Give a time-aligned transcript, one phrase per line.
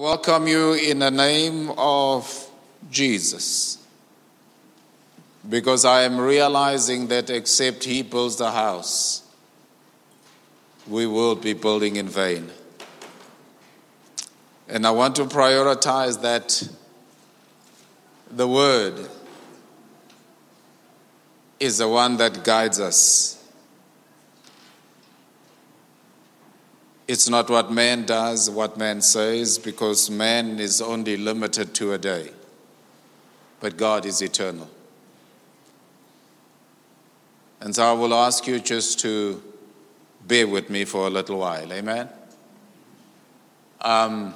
[0.00, 2.48] welcome you in the name of
[2.90, 3.76] Jesus.
[5.46, 9.22] Because I am realizing that except He builds the house,
[10.88, 12.48] we will be building in vain.
[14.70, 16.66] And I want to prioritize that
[18.30, 19.06] the Word
[21.58, 23.39] is the one that guides us.
[27.10, 31.98] It's not what man does, what man says, because man is only limited to a
[31.98, 32.30] day.
[33.58, 34.70] But God is eternal.
[37.58, 39.42] And so I will ask you just to
[40.24, 41.72] bear with me for a little while.
[41.72, 42.08] Amen?
[43.80, 44.32] Um,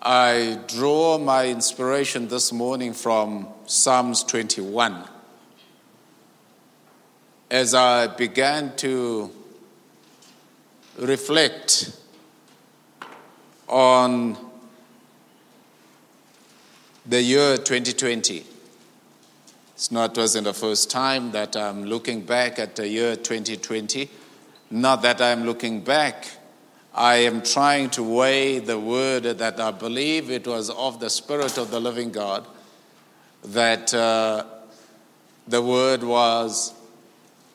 [0.00, 5.08] I draw my inspiration this morning from Psalms 21.
[7.50, 9.32] As I began to
[10.98, 11.96] reflect
[13.68, 14.36] on
[17.06, 18.44] the year 2020.
[19.74, 24.10] It's not wasn't the first time that I'm looking back at the year 2020.
[24.70, 26.28] Not that I'm looking back.
[26.94, 31.56] I am trying to weigh the word that I believe it was of the Spirit
[31.56, 32.44] of the living God
[33.44, 34.44] that uh,
[35.46, 36.74] the word was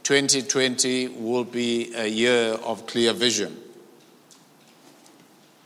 [0.03, 3.57] 2020 will be a year of clear vision.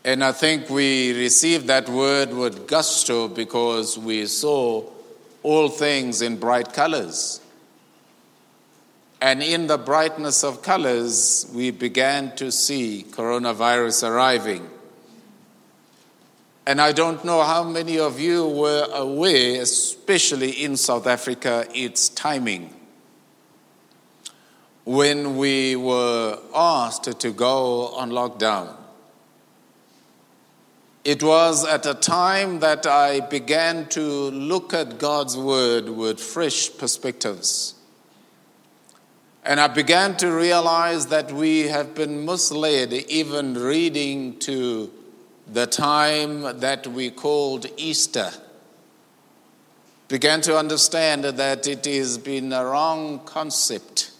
[0.05, 4.85] And I think we received that word with gusto because we saw
[5.41, 7.41] all things in bright colors.
[9.19, 14.69] And in the brightness of colors, we began to see coronavirus arriving.
[16.67, 22.07] And I don't know how many of you were aware, especially in South Africa, its
[22.09, 22.76] timing
[24.87, 28.73] when we were asked to go on lockdown.
[31.03, 36.69] It was at a time that I began to look at God's Word with fresh
[36.77, 37.75] perspectives.
[39.43, 44.89] And I began to realize that we have been misled even reading to
[45.51, 48.31] the time that we called Easter.
[50.07, 54.11] Began to understand that it has been a wrong concept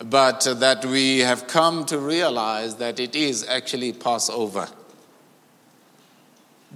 [0.00, 4.68] but that we have come to realize that it is actually Passover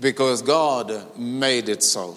[0.00, 2.16] because God made it so.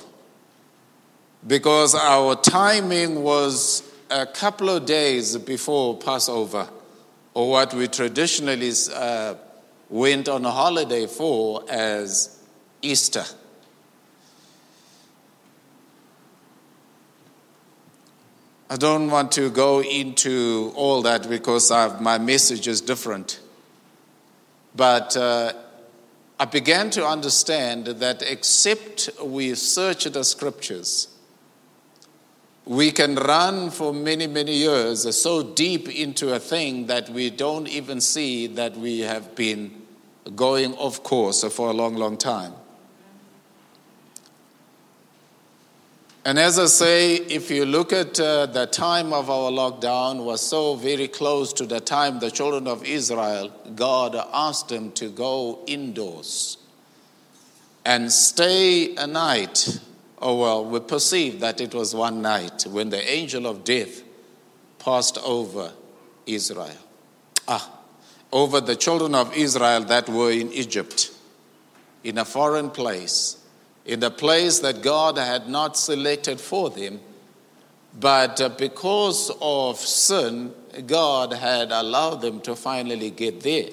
[1.46, 6.68] Because our timing was a couple of days before Passover,
[7.34, 9.36] or what we traditionally uh,
[9.90, 12.44] went on a holiday for as
[12.82, 13.24] Easter.
[18.72, 23.40] I don't want to go into all that because I've, my message is different.
[24.76, 25.54] But uh,
[26.40, 31.08] I began to understand that except we search the scriptures,
[32.66, 37.68] we can run for many, many years so deep into a thing that we don't
[37.68, 39.82] even see that we have been
[40.36, 42.54] going off course for a long, long time.
[46.26, 50.42] And as I say, if you look at uh, the time of our lockdown was
[50.42, 55.64] so very close to the time the children of Israel, God asked them to go
[55.66, 56.58] indoors
[57.86, 59.80] and stay a night.
[60.22, 64.04] Oh, well, we perceive that it was one night when the angel of death
[64.78, 65.72] passed over
[66.26, 66.78] Israel.
[67.48, 67.80] Ah,
[68.34, 71.12] over the children of Israel that were in Egypt,
[72.04, 73.39] in a foreign place
[73.90, 77.00] in the place that God had not selected for them.
[78.00, 80.54] But uh, because of sin,
[80.86, 83.70] God had allowed them to finally get there.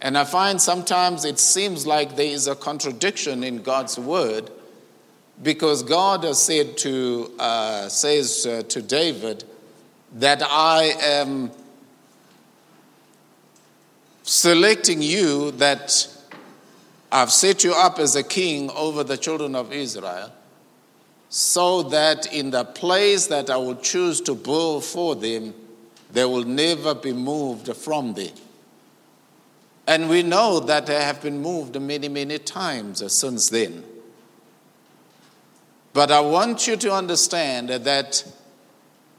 [0.00, 4.50] And I find sometimes it seems like there is a contradiction in God's word
[5.40, 9.44] because God has said to, uh, says uh, to David
[10.14, 11.52] that I am
[14.24, 16.08] selecting you that
[17.12, 20.32] I've set you up as a king over the children of Israel,
[21.28, 25.54] so that in the place that I will choose to build for them,
[26.12, 28.30] they will never be moved from there.
[29.86, 33.84] And we know that they have been moved many, many times since then.
[35.92, 38.24] But I want you to understand that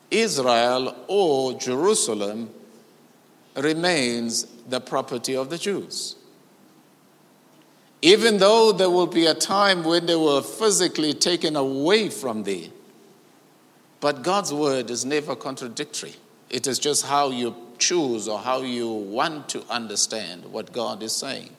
[0.09, 2.49] Israel or Jerusalem
[3.55, 6.15] remains the property of the Jews.
[8.01, 12.71] Even though there will be a time when they were physically taken away from thee.
[13.99, 16.15] But God's word is never contradictory.
[16.49, 21.15] It is just how you choose or how you want to understand what God is
[21.15, 21.51] saying.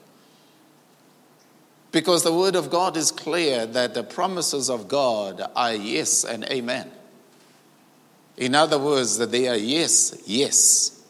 [1.92, 6.44] Because the word of God is clear that the promises of God are yes and
[6.44, 6.90] amen.
[8.36, 11.00] In other words, that they are yes, yes.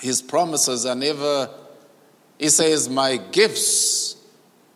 [0.00, 1.50] His promises are never,
[2.38, 4.16] he says, my gifts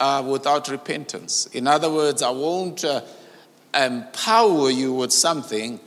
[0.01, 1.47] are without repentance.
[1.53, 3.03] In other words, I won't uh,
[3.75, 5.79] empower you with something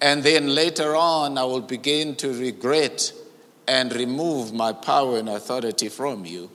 [0.00, 3.12] and then later on I will begin to regret
[3.66, 6.50] and remove my power and authority from you.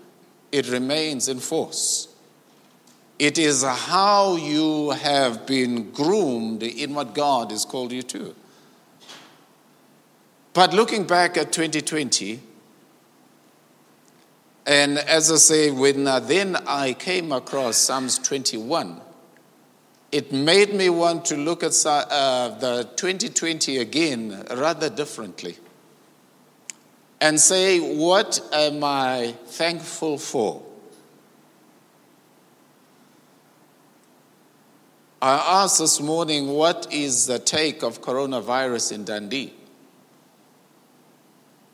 [0.51, 2.07] It remains in force.
[3.19, 8.35] It is how you have been groomed in what God has called you to.
[10.53, 12.39] But looking back at 2020,
[14.65, 19.01] and as I say, when uh, then I came across Psalms 21,
[20.11, 25.57] it made me want to look at uh, the 2020 again rather differently
[27.19, 30.61] and say, what am I thankful for?
[35.21, 39.53] I asked this morning, what is the take of coronavirus in Dundee?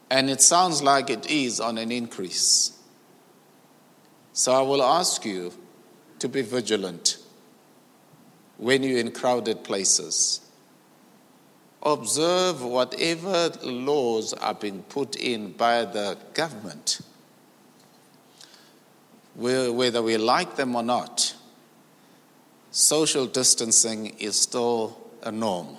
[0.10, 2.79] And it sounds like it is on an increase.
[4.40, 5.52] So I will ask you
[6.20, 7.18] to be vigilant
[8.56, 10.40] when you're in crowded places.
[11.84, 17.02] Observe whatever laws are being put in by the government,
[19.36, 21.36] whether we like them or not.
[22.72, 25.76] Social distancing is still a norm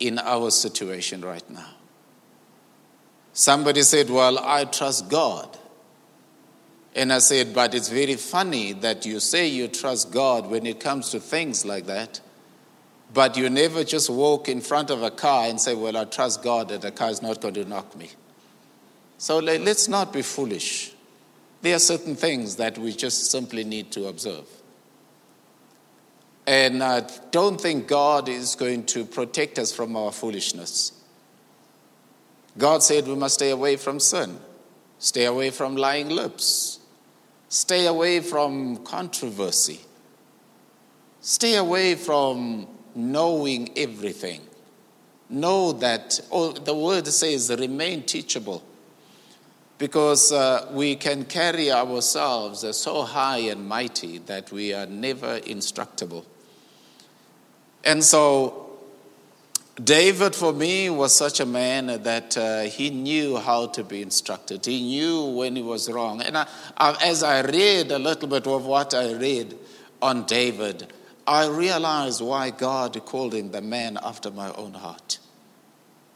[0.00, 1.74] in our situation right now.
[3.34, 5.58] Somebody said, Well, I trust God.
[6.94, 10.80] And I said, But it's very funny that you say you trust God when it
[10.80, 12.20] comes to things like that,
[13.14, 16.42] but you never just walk in front of a car and say, Well, I trust
[16.42, 18.10] God that the car is not going to knock me.
[19.18, 20.92] So let's not be foolish.
[21.62, 24.46] There are certain things that we just simply need to observe.
[26.44, 30.92] And I don't think God is going to protect us from our foolishness.
[32.58, 34.38] God said we must stay away from sin,
[34.98, 36.80] stay away from lying lips,
[37.52, 39.78] stay away from controversy,
[41.20, 44.40] stay away from knowing everything.
[45.28, 48.62] Know that, oh, the word says, remain teachable.
[49.76, 56.24] Because uh, we can carry ourselves so high and mighty that we are never instructable.
[57.84, 58.61] And so
[59.76, 64.66] David, for me, was such a man that uh, he knew how to be instructed.
[64.66, 66.20] He knew when he was wrong.
[66.20, 66.46] And I,
[66.76, 69.56] I, as I read a little bit of what I read
[70.02, 70.92] on David,
[71.26, 75.18] I realized why God called him the man after my own heart.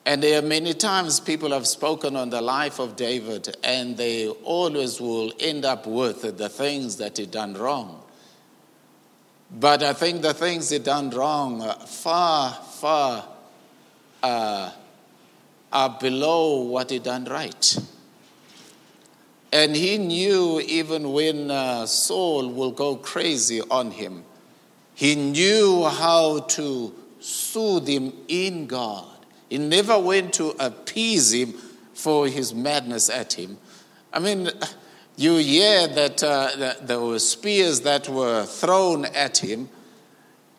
[0.04, 4.28] And there are many times people have spoken on the life of David, and they
[4.28, 8.02] always will end up with the things that he done wrong.
[9.50, 13.26] But I think the things he done wrong far, far
[14.26, 14.72] uh,
[15.72, 17.78] are below what he done right.
[19.52, 24.24] And he knew even when uh, Saul will go crazy on him,
[24.94, 29.06] he knew how to soothe him in God.
[29.48, 31.52] He never went to appease him
[31.94, 33.58] for his madness at him.
[34.12, 34.50] I mean,
[35.16, 39.68] you hear that, uh, that there were spears that were thrown at him,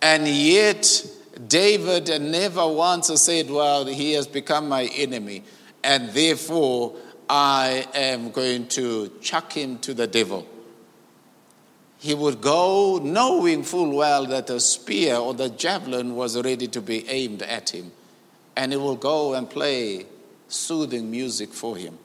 [0.02, 1.06] and yet
[1.46, 5.44] David never once said, Well, he has become my enemy,
[5.84, 6.96] and therefore
[7.30, 10.48] I am going to chuck him to the devil.
[12.00, 16.82] He would go knowing full well that a spear or the javelin was ready to
[16.82, 17.92] be aimed at him,
[18.56, 20.06] and he will go and play
[20.48, 21.98] soothing music for him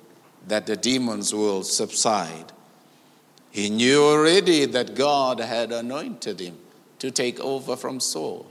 [0.48, 2.52] that the demons will subside.
[3.50, 6.56] He knew already that God had anointed him
[6.98, 8.46] to take over from Saul.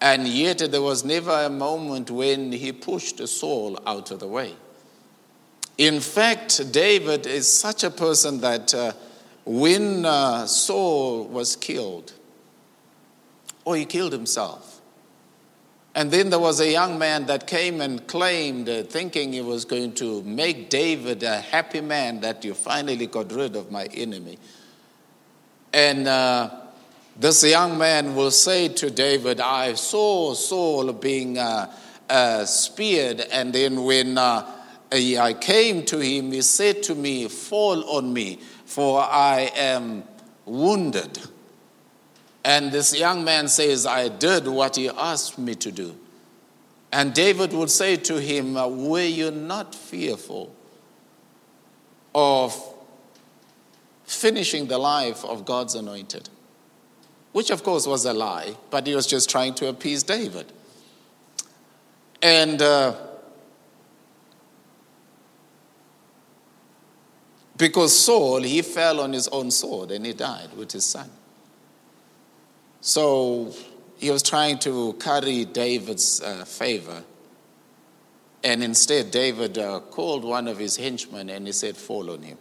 [0.00, 4.54] And yet there was never a moment when he pushed Saul out of the way.
[5.76, 8.92] In fact, David is such a person that uh,
[9.44, 12.12] when uh, Saul was killed,
[13.64, 14.80] or he killed himself,
[15.94, 19.64] and then there was a young man that came and claimed, uh, thinking he was
[19.64, 24.38] going to make David a happy man, that you finally got rid of my enemy.
[25.72, 26.50] And uh,
[27.18, 31.72] this young man will say to David, I saw Saul being uh,
[32.08, 34.50] uh, speared, and then when uh,
[34.92, 40.04] I came to him, he said to me, Fall on me, for I am
[40.44, 41.18] wounded.
[42.44, 45.96] And this young man says, I did what he asked me to do.
[46.92, 50.54] And David would say to him, Were you not fearful
[52.14, 52.74] of
[54.04, 56.28] finishing the life of God's anointed.
[57.38, 60.52] Which, of course, was a lie, but he was just trying to appease David.
[62.20, 62.96] And uh,
[67.56, 71.08] because Saul, he fell on his own sword and he died with his son.
[72.80, 73.54] So
[73.98, 77.04] he was trying to carry David's uh, favor.
[78.42, 82.38] And instead, David uh, called one of his henchmen and he said, Fall on him.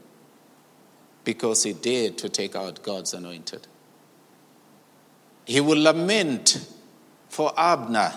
[1.23, 3.67] Because he dared to take out God's anointed.
[5.47, 6.67] He will lament
[7.29, 8.13] for Abner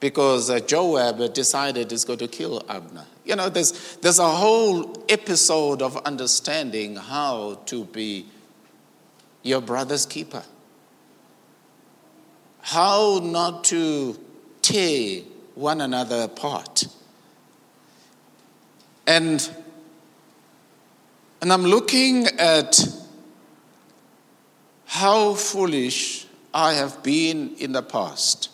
[0.00, 3.06] because uh, Joab decided he's going to kill Abner.
[3.24, 8.26] You know, there's, there's a whole episode of understanding how to be
[9.42, 10.42] your brother's keeper
[12.68, 14.18] how not to
[14.60, 15.22] tear
[15.54, 16.84] one another apart.
[19.06, 19.48] And,
[21.40, 22.78] and I'm looking at
[24.88, 28.48] how foolish I have been in the past,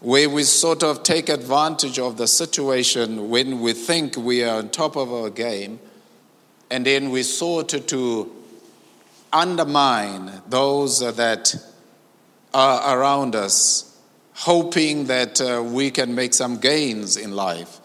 [0.00, 4.68] where we sort of take advantage of the situation when we think we are on
[4.68, 5.80] top of our game,
[6.70, 8.30] and then we sort to
[9.32, 11.54] undermine those that
[12.52, 13.98] are around us,
[14.34, 17.80] hoping that uh, we can make some gains in life.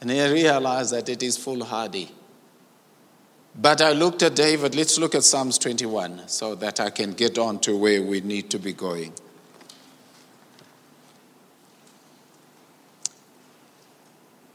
[0.00, 2.08] And I realize that it is foolhardy.
[3.54, 4.74] But I looked at David.
[4.74, 8.50] Let's look at Psalms 21 so that I can get on to where we need
[8.50, 9.12] to be going.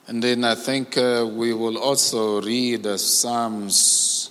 [0.07, 4.29] And then I think uh, we will also read uh, Psalms,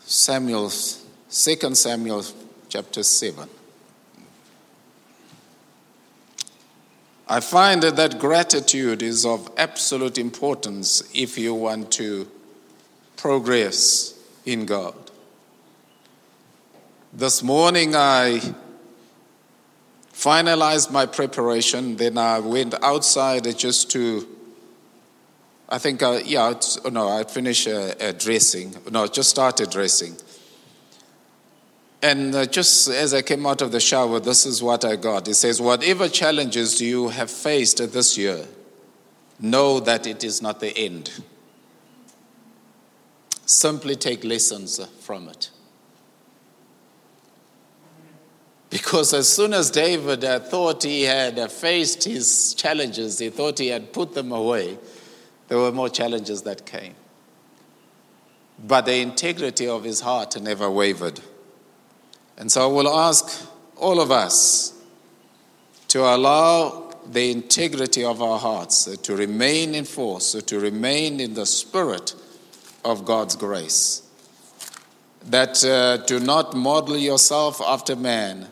[0.00, 2.24] Samuel's 2 Samuel
[2.68, 3.48] chapter 7.
[7.32, 12.30] I find that gratitude is of absolute importance if you want to
[13.16, 14.12] progress
[14.44, 14.94] in God.
[17.10, 18.42] This morning I
[20.12, 24.28] finalized my preparation, then I went outside just to,
[25.70, 26.52] I think, uh, yeah,
[26.90, 30.16] no, I finished uh, dressing, no, just started dressing.
[32.02, 35.28] And uh, just as I came out of the shower, this is what I got.
[35.28, 38.44] It says, Whatever challenges you have faced this year,
[39.38, 41.10] know that it is not the end.
[43.46, 45.50] Simply take lessons from it.
[48.68, 53.58] Because as soon as David uh, thought he had uh, faced his challenges, he thought
[53.58, 54.78] he had put them away,
[55.48, 56.94] there were more challenges that came.
[58.58, 61.20] But the integrity of his heart never wavered.
[62.36, 64.72] And so I will ask all of us
[65.88, 71.46] to allow the integrity of our hearts to remain in force, to remain in the
[71.46, 72.14] spirit
[72.84, 74.02] of God's grace.
[75.26, 78.48] That uh, do not model yourself after man,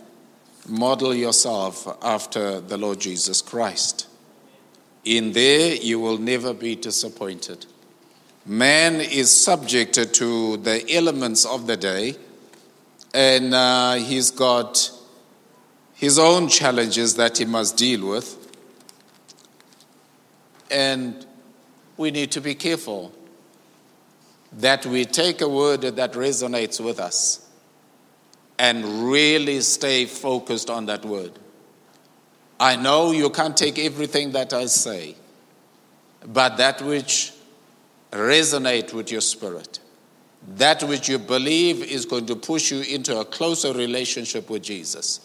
[0.69, 4.07] model yourself after the Lord Jesus Christ.
[5.05, 7.67] In there, you will never be disappointed.
[8.45, 12.17] Man is subject to the elements of the day
[13.15, 14.91] and uh, he's got
[15.95, 18.37] his own challenges that he must deal with.
[20.71, 21.27] And
[21.97, 23.13] we need to be careful
[24.53, 27.47] that we take a word that resonates with us
[28.59, 31.33] and really stay focused on that word.
[32.59, 35.17] I know you can't take everything that I say,
[36.27, 37.33] but that which
[38.13, 39.81] resonate with your spirit
[40.57, 45.21] that which you believe is going to push you into a closer relationship with Jesus.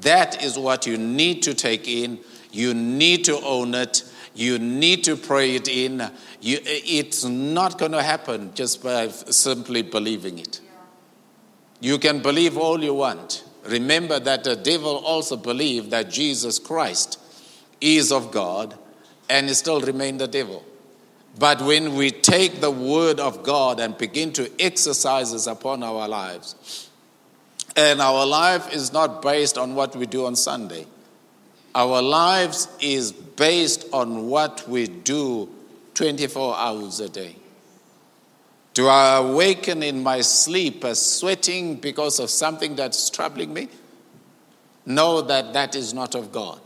[0.00, 2.18] That is what you need to take in.
[2.52, 4.04] You need to own it.
[4.34, 6.10] You need to pray it in.
[6.40, 10.60] You, it's not going to happen just by simply believing it.
[11.80, 13.44] You can believe all you want.
[13.64, 17.18] Remember that the devil also believed that Jesus Christ
[17.80, 18.76] is of God
[19.28, 20.64] and he still remained the devil.
[21.38, 26.08] But when we take the word of God and begin to exercise this upon our
[26.08, 26.88] lives,
[27.76, 30.86] and our life is not based on what we do on Sunday,
[31.74, 35.48] our lives is based on what we do
[35.94, 37.36] 24 hours a day.
[38.74, 43.68] Do I awaken in my sleep as sweating because of something that's troubling me?
[44.86, 46.60] Know that that is not of God.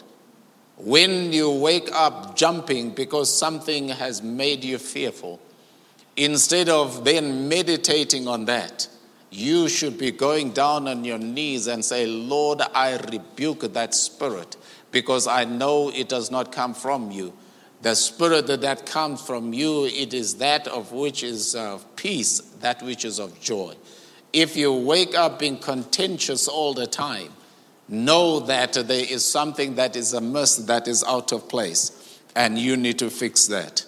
[0.77, 5.41] When you wake up jumping because something has made you fearful,
[6.17, 8.89] instead of then meditating on that,
[9.31, 14.57] you should be going down on your knees and say, Lord, I rebuke that spirit
[14.91, 17.33] because I know it does not come from you.
[17.83, 22.83] The spirit that comes from you, it is that of which is of peace, that
[22.83, 23.75] which is of joy.
[24.33, 27.33] If you wake up being contentious all the time,
[27.89, 32.59] know that there is something that is a amiss, that is out of place, and
[32.59, 33.85] you need to fix that.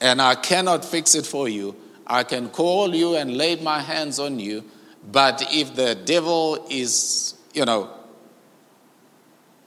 [0.00, 1.74] And I cannot fix it for you.
[2.06, 4.64] I can call you and lay my hands on you,
[5.10, 7.90] but if the devil is, you know,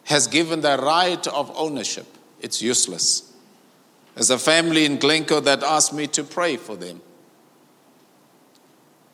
[0.05, 2.05] has given the right of ownership,
[2.39, 3.33] it's useless.
[4.13, 7.01] There's a family in Glencoe that asked me to pray for them.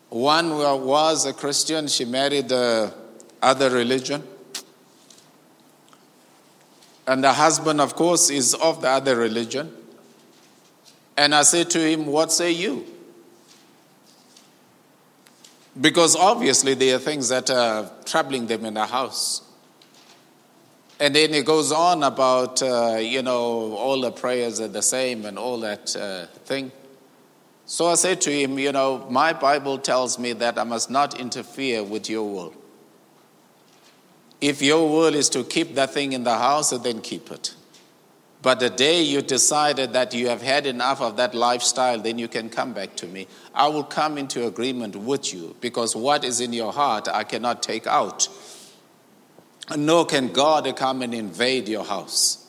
[0.10, 2.94] One was a Christian, she married the
[3.42, 4.24] other religion.
[7.06, 9.74] And the husband, of course, is of the other religion.
[11.18, 12.86] And I say to him, What say you?
[15.80, 19.42] Because obviously there are things that are troubling them in the house.
[21.00, 25.26] And then it goes on about, uh, you know, all the prayers are the same
[25.26, 26.72] and all that uh, thing.
[27.66, 31.20] So I said to him, you know, my Bible tells me that I must not
[31.20, 32.54] interfere with your will.
[34.44, 37.54] If your will is to keep that thing in the house, then keep it.
[38.42, 42.28] But the day you decided that you have had enough of that lifestyle, then you
[42.28, 43.28] can come back to me.
[43.56, 47.64] I will come into agreement with you because what is in your heart, I cannot
[47.64, 48.28] take out
[49.78, 52.48] nor can God come and invade your house.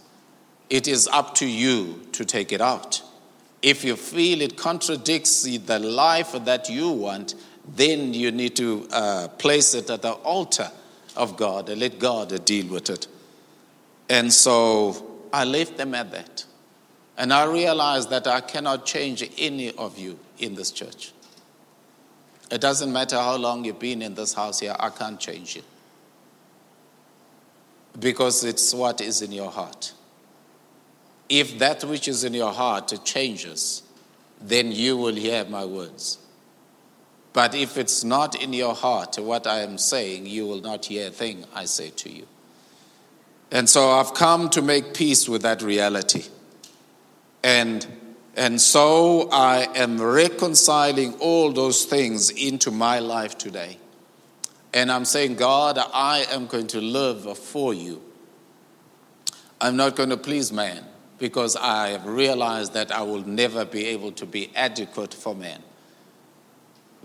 [0.70, 3.02] It is up to you to take it out.
[3.62, 7.34] If you feel it contradicts the life that you want,
[7.66, 10.70] then you need to uh, place it at the altar
[11.16, 13.06] of God and let God deal with it.
[14.08, 16.44] And so I left them at that.
[17.16, 21.12] And I realized that I cannot change any of you in this church.
[22.50, 25.62] It doesn't matter how long you've been in this house here, I can't change you
[27.98, 29.92] because it's what is in your heart.
[31.28, 33.82] If that which is in your heart changes,
[34.40, 36.18] then you will hear my words.
[37.34, 41.08] But if it's not in your heart what I am saying, you will not hear
[41.08, 42.26] a thing I say to you.
[43.50, 46.26] And so I've come to make peace with that reality.
[47.42, 47.84] And,
[48.36, 53.78] and so I am reconciling all those things into my life today.
[54.72, 58.00] And I'm saying, God, I am going to live for you.
[59.60, 60.84] I'm not going to please man
[61.18, 65.63] because I have realized that I will never be able to be adequate for man.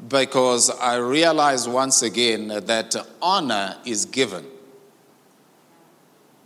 [0.07, 4.45] Because I realize once again that honor is given,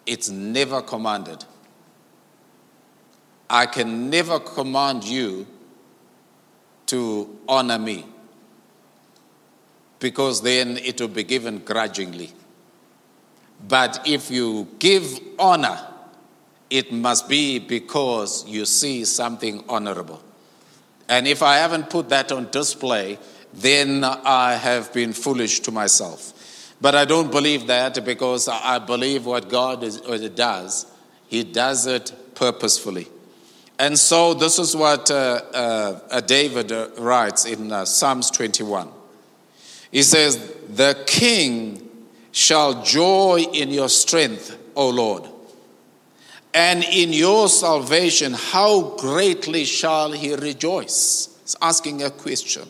[0.06, 1.46] it's never commanded.
[3.50, 5.46] I can never command you
[6.88, 8.06] to honor me
[10.00, 12.34] because then it will be given grudgingly.
[13.68, 15.80] But if you give honor,
[16.70, 20.22] it must be because you see something honorable.
[21.08, 23.18] And if I haven't put that on display,
[23.54, 26.76] then I have been foolish to myself.
[26.82, 30.86] But I don't believe that because I believe what God is, what does,
[31.28, 33.08] He does it purposefully.
[33.80, 38.90] And so this is what uh, uh, David uh, writes in uh, Psalms 21.
[39.92, 40.38] He says,
[40.70, 41.90] The king
[42.32, 45.24] shall joy in your strength, O Lord,
[46.54, 51.36] and in your salvation, how greatly shall he rejoice?
[51.42, 52.70] He's asking a question.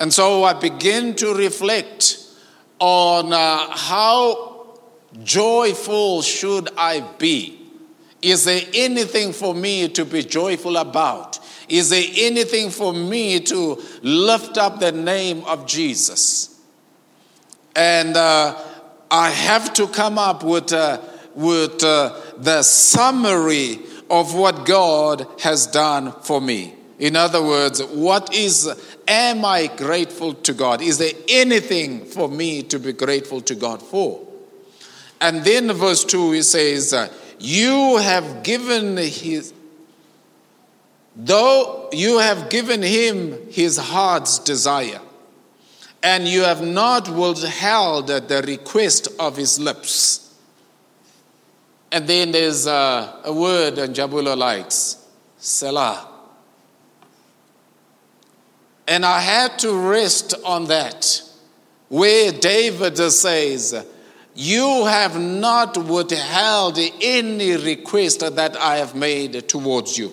[0.00, 2.24] And so I begin to reflect
[2.78, 4.78] on uh, how
[5.22, 7.58] joyful should I be?
[8.22, 11.38] Is there anything for me to be joyful about?
[11.68, 16.58] Is there anything for me to lift up the name of Jesus?
[17.76, 18.58] And uh,
[19.10, 21.00] I have to come up with, uh,
[21.34, 26.74] with uh, the summary of what God has done for me.
[27.00, 28.70] In other words, what is,
[29.08, 30.82] am I grateful to God?
[30.82, 34.28] Is there anything for me to be grateful to God for?
[35.18, 37.08] And then verse 2, he says, uh,
[37.38, 39.54] You have given his,
[41.16, 45.00] Though you have given him his heart's desire,
[46.02, 50.34] and you have not withheld the request of his lips.
[51.90, 55.02] And then there's a, a word and Jabulo likes,
[55.38, 56.19] Selah.
[58.90, 61.22] And I had to rest on that,
[61.88, 63.86] where David says,
[64.34, 70.12] You have not withheld any request that I have made towards you.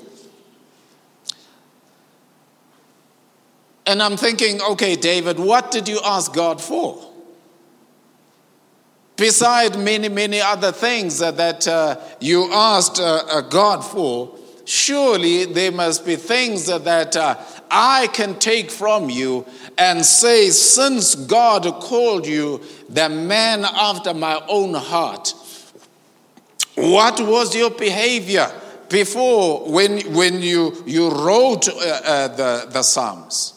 [3.86, 7.04] And I'm thinking, okay, David, what did you ask God for?
[9.18, 14.38] beside many, many other things that uh, you asked uh, God for,
[14.68, 17.38] surely there must be things that uh,
[17.72, 19.46] I can take from you
[19.78, 25.34] and say, since God called you the man after my own heart,
[26.76, 28.52] what was your behavior
[28.90, 33.54] before when, when you, you wrote uh, uh, the, the Psalms?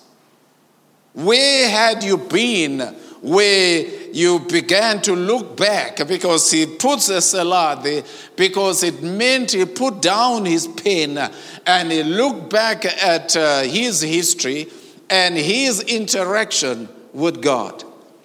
[1.13, 2.81] Where had you been
[3.21, 8.03] where you began to look back because he puts a selah there
[8.37, 11.31] because it meant he put down his pen
[11.67, 14.67] and he looked back at uh, his history
[15.09, 17.85] and his interaction with God.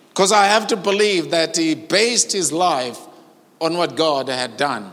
[0.10, 3.00] Because I have to believe that he based his life
[3.60, 4.92] on what God had done.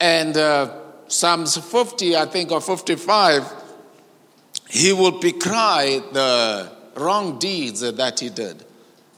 [0.00, 0.74] And uh,
[1.08, 3.44] Psalms 50, I think, or 55,
[4.68, 8.65] he will decry the wrong deeds that he did.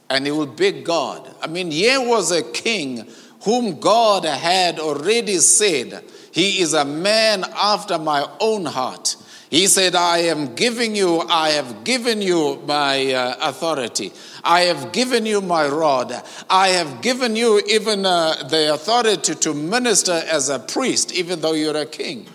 [0.09, 1.33] And he will beg God.
[1.41, 3.07] I mean, here was a king
[3.43, 9.15] whom God had already said, He is a man after my own heart.
[9.49, 14.11] He said, I am giving you, I have given you my uh, authority.
[14.43, 16.13] I have given you my rod.
[16.49, 21.53] I have given you even uh, the authority to minister as a priest, even though
[21.53, 22.27] you're a king.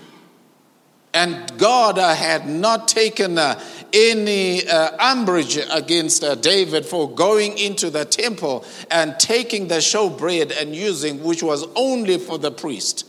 [1.14, 7.88] And God had not taken uh, any uh, umbrage against uh, David for going into
[7.88, 13.08] the temple and taking the showbread and using, which was only for the priest.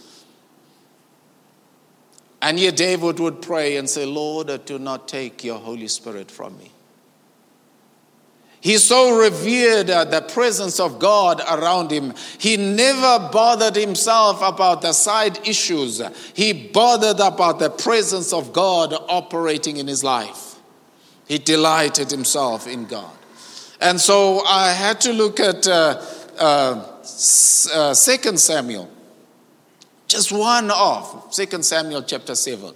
[2.44, 6.56] And yet David would pray and say, Lord, do not take your Holy Spirit from
[6.60, 6.75] me.
[8.66, 12.16] He so revered uh, the presence of God around him.
[12.40, 16.02] He never bothered himself about the side issues.
[16.34, 20.56] He bothered about the presence of God operating in his life.
[21.28, 23.12] He delighted himself in God.
[23.80, 26.02] And so I had to look at uh,
[26.40, 26.88] uh,
[27.72, 28.90] uh, 2 Samuel
[30.08, 32.74] just one of 2 Samuel chapter 7.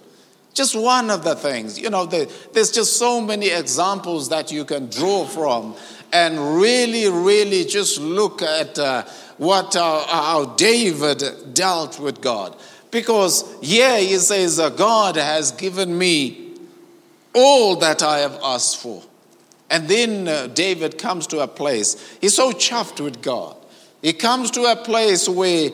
[0.53, 1.79] Just one of the things.
[1.79, 5.75] You know, there's just so many examples that you can draw from
[6.11, 9.03] and really, really just look at uh,
[9.37, 12.55] what uh, how David dealt with God.
[12.91, 16.55] Because here he says, God has given me
[17.33, 19.03] all that I have asked for.
[19.69, 23.55] And then uh, David comes to a place, he's so chuffed with God.
[24.01, 25.69] He comes to a place where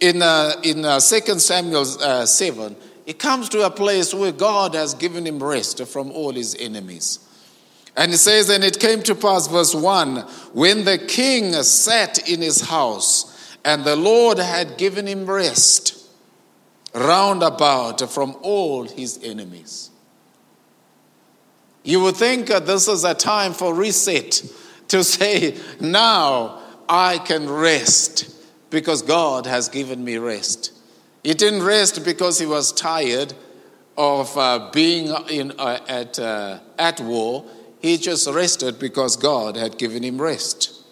[0.00, 4.74] in, uh, in uh, 2 Samuel uh, 7, he comes to a place where God
[4.74, 7.18] has given him rest from all his enemies.
[7.96, 10.18] And he says, And it came to pass, verse 1,
[10.52, 15.98] when the king sat in his house, and the Lord had given him rest
[16.94, 19.90] round about from all his enemies.
[21.84, 24.42] You would think this is a time for reset
[24.88, 28.30] to say, Now I can rest
[28.70, 30.71] because God has given me rest.
[31.22, 33.34] He didn't rest because he was tired
[33.96, 37.44] of uh, being in, uh, at, uh, at war.
[37.80, 40.82] He just rested because God had given him rest.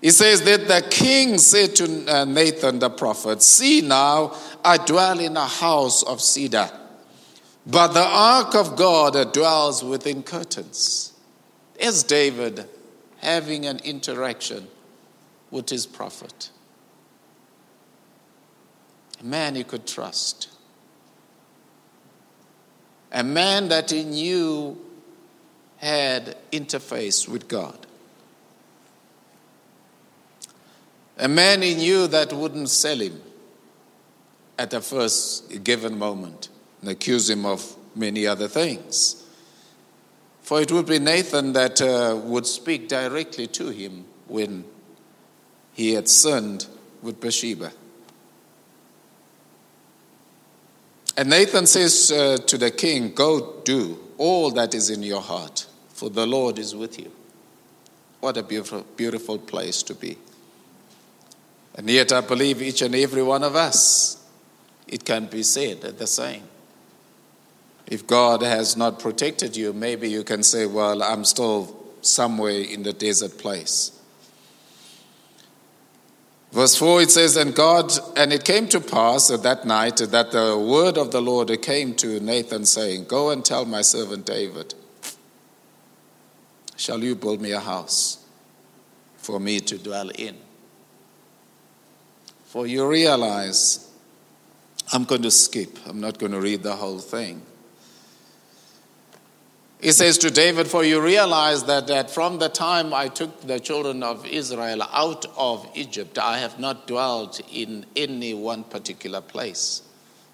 [0.00, 5.18] He says that the king said to uh, Nathan the prophet, See now, I dwell
[5.18, 6.70] in a house of cedar,
[7.66, 11.12] but the ark of God dwells within curtains.
[11.78, 12.64] Is David
[13.18, 14.68] having an interaction
[15.50, 16.50] with his prophet?
[19.20, 20.48] A man he could trust,
[23.12, 24.78] a man that he knew
[25.78, 27.86] had interface with God,
[31.18, 33.20] a man he knew that wouldn't sell him
[34.58, 36.48] at the first given moment
[36.80, 39.24] and accuse him of many other things.
[40.42, 44.64] For it would be Nathan that uh, would speak directly to him when
[45.74, 46.66] he had sinned
[47.02, 47.72] with Bathsheba.
[51.18, 55.66] And Nathan says uh, to the king, Go do all that is in your heart,
[55.88, 57.10] for the Lord is with you.
[58.20, 60.16] What a beautiful, beautiful place to be.
[61.74, 64.24] And yet, I believe each and every one of us,
[64.86, 66.44] it can be said the same.
[67.88, 72.84] If God has not protected you, maybe you can say, Well, I'm still somewhere in
[72.84, 73.97] the desert place.
[76.52, 80.58] Verse 4 it says, And God, and it came to pass that night that the
[80.58, 84.74] word of the Lord came to Nathan, saying, Go and tell my servant David,
[86.76, 88.24] Shall you build me a house
[89.16, 90.36] for me to dwell in?
[92.46, 93.90] For you realize,
[94.92, 97.42] I'm going to skip, I'm not going to read the whole thing.
[99.80, 103.60] He says to David, For you realize that, that from the time I took the
[103.60, 109.82] children of Israel out of Egypt, I have not dwelt in any one particular place,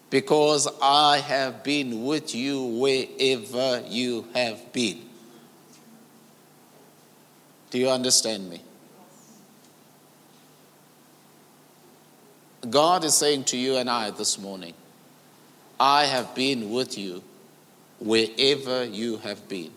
[0.08, 5.02] because I have been with you wherever you have been.
[7.70, 8.62] Do you understand me?
[12.70, 14.72] God is saying to you and I this morning,
[15.78, 17.22] I have been with you
[17.98, 19.70] wherever you have been.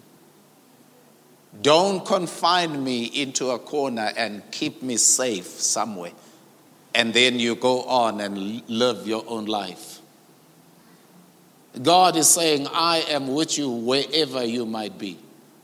[1.61, 6.11] Don't confine me into a corner and keep me safe somewhere.
[6.93, 9.99] And then you go on and live your own life.
[11.81, 15.17] God is saying, I am with you wherever you might be.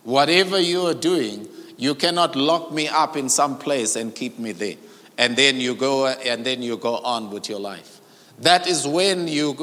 [0.04, 4.52] Whatever you are doing, you cannot lock me up in some place and keep me
[4.52, 4.76] there.
[5.18, 8.00] And then you go and then you go on with your life.
[8.40, 9.54] That is when you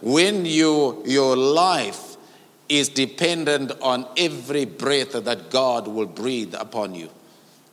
[0.00, 2.09] when you your life
[2.70, 7.10] is dependent on every breath that God will breathe upon you.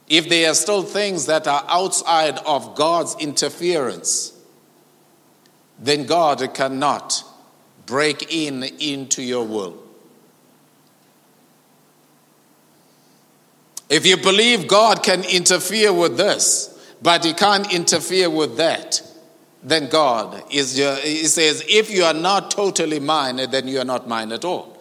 [0.09, 4.33] If there are still things that are outside of God's interference,
[5.79, 7.23] then God cannot
[7.85, 9.77] break in into your will.
[13.89, 19.01] If you believe God can interfere with this, but he can't interfere with that,
[19.61, 23.85] then God is your, he says, if you are not totally mine, then you are
[23.85, 24.76] not mine at all.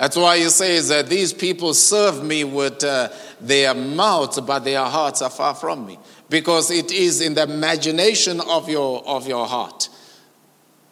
[0.00, 4.82] That's why he says that these people serve me with uh, their mouths, but their
[4.82, 5.98] hearts are far from me.
[6.30, 9.90] Because it is in the imagination of your, of your heart.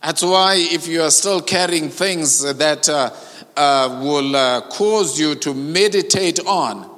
[0.03, 3.15] That's why, if you are still carrying things that uh,
[3.57, 6.95] uh, will uh, cause you to meditate on,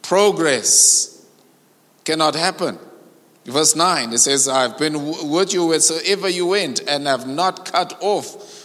[0.00, 1.26] progress
[2.06, 2.78] cannot happen.
[3.44, 7.98] Verse 9, it says, I've been with you wherever you went and have not cut
[8.00, 8.55] off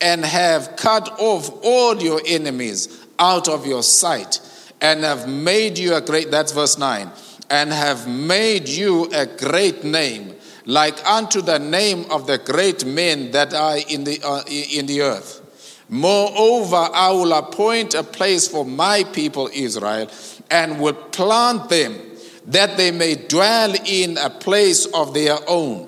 [0.00, 4.40] and have cut off all your enemies out of your sight
[4.80, 7.10] and have made you a great that's verse 9
[7.50, 10.34] and have made you a great name
[10.66, 15.00] like unto the name of the great men that are in the uh, in the
[15.00, 15.42] earth.
[15.88, 20.10] Moreover i will appoint a place for my people israel
[20.50, 21.98] and will plant them
[22.46, 25.87] that they may dwell in a place of their own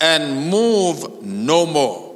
[0.00, 2.10] and move no more.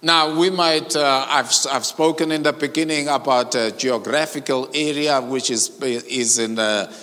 [0.00, 5.50] Now, we might, uh, I've, I've spoken in the beginning about a geographical area which
[5.50, 6.94] is, is in, the,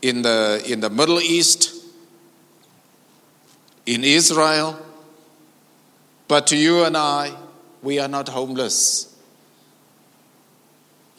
[0.00, 1.84] in, the, in the Middle East,
[3.86, 4.78] in Israel.
[6.28, 7.34] But to you and I,
[7.82, 9.14] we are not homeless.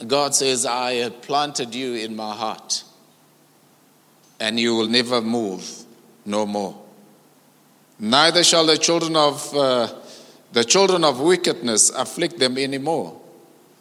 [0.07, 2.83] God says, I have planted you in my heart,
[4.39, 5.69] and you will never move
[6.25, 6.84] no more.
[7.99, 9.87] Neither shall the children of uh,
[10.51, 13.19] the children of wickedness afflict them anymore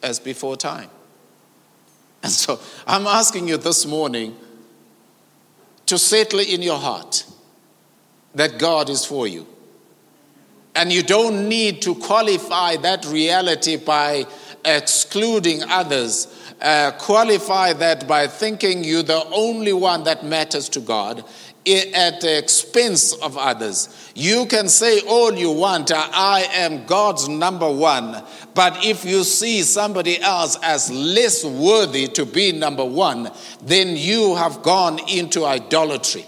[0.01, 0.89] as before time.
[2.23, 4.35] And so I'm asking you this morning
[5.85, 7.25] to settle in your heart
[8.33, 9.47] that God is for you.
[10.75, 14.25] And you don't need to qualify that reality by
[14.65, 16.27] excluding others.
[16.61, 21.23] Uh, qualify that by thinking you're the only one that matters to God
[21.67, 24.11] at the expense of others.
[24.15, 28.23] You can say all you want, I am God's number one.
[28.53, 33.31] But if you see somebody else as less worthy to be number one,
[33.63, 36.25] then you have gone into idolatry.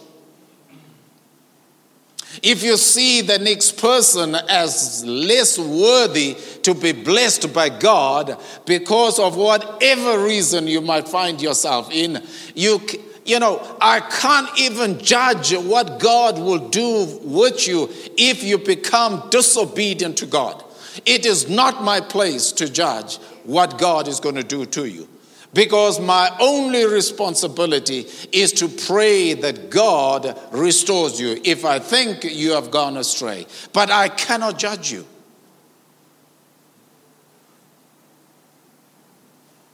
[2.44, 9.18] If you see the next person as less worthy to be blessed by God because
[9.18, 12.22] of whatever reason you might find yourself in,
[12.54, 12.80] you
[13.28, 19.28] you know, I can't even judge what God will do with you if you become
[19.30, 20.64] disobedient to God.
[21.06, 25.10] It is not my place to judge what God is going to do to you.
[25.54, 32.52] Because my only responsibility is to pray that God restores you if I think you
[32.52, 33.46] have gone astray.
[33.74, 35.06] But I cannot judge you.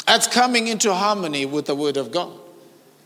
[0.08, 2.40] That's coming into harmony with the Word of God.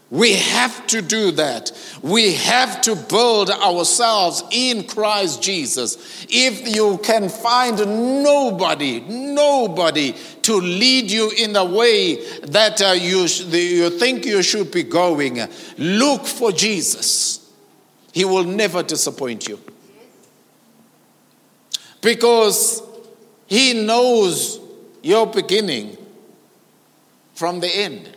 [0.09, 1.71] We have to do that.
[2.01, 6.25] We have to build ourselves in Christ Jesus.
[6.29, 7.77] If you can find
[8.23, 14.71] nobody, nobody to lead you in the way that uh, you, you think you should
[14.71, 15.41] be going,
[15.77, 17.51] look for Jesus.
[18.13, 19.59] He will never disappoint you.
[22.01, 22.81] Because
[23.47, 24.61] He knows
[25.03, 25.97] your beginning
[27.35, 28.16] from the end.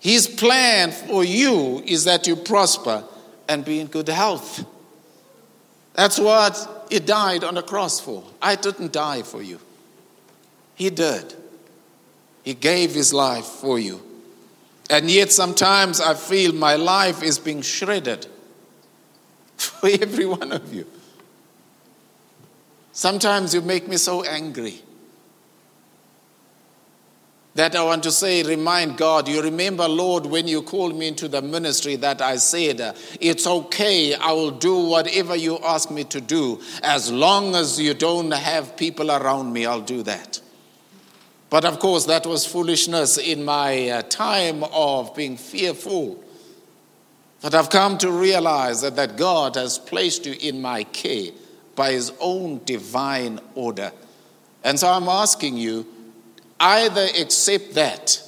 [0.00, 3.04] His plan for you is that you prosper
[3.48, 4.64] and be in good health.
[5.94, 8.22] That's what he died on the cross for.
[8.40, 9.58] I didn't die for you.
[10.76, 11.34] He did.
[12.44, 14.00] He gave his life for you.
[14.88, 18.26] And yet sometimes I feel my life is being shredded
[19.56, 20.86] for every one of you.
[22.92, 24.82] Sometimes you make me so angry
[27.58, 31.26] that I want to say, remind God, you remember, Lord, when you called me into
[31.26, 36.20] the ministry, that I said, it's okay, I will do whatever you ask me to
[36.20, 36.60] do.
[36.84, 40.40] As long as you don't have people around me, I'll do that.
[41.50, 46.22] But of course, that was foolishness in my uh, time of being fearful.
[47.42, 51.32] But I've come to realize that, that God has placed you in my care
[51.74, 53.90] by His own divine order.
[54.62, 55.86] And so I'm asking you,
[56.60, 58.22] Either accept that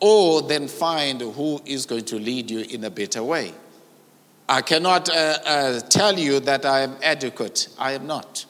[0.00, 3.52] or then find who is going to lead you in a better way.
[4.48, 7.68] I cannot uh, uh, tell you that I am adequate.
[7.78, 8.46] I am not.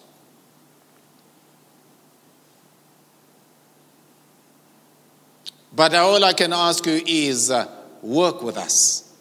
[5.75, 7.69] But all I can ask you is uh,
[8.03, 9.13] work with us.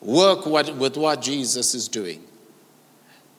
[0.00, 2.22] Work what, with what Jesus is doing.